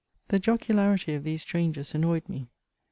The 0.29 0.39
jocularity 0.39 1.13
of 1.13 1.23
these 1.23 1.43
strangers 1.43 1.93
annoyed 1.93 2.27
me. 2.27 2.47